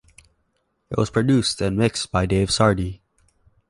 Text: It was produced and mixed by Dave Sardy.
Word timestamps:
It 0.89 0.97
was 0.97 1.11
produced 1.11 1.61
and 1.61 1.77
mixed 1.77 2.11
by 2.11 2.25
Dave 2.25 2.49
Sardy. 2.49 3.03